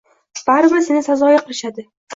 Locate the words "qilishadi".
1.47-1.91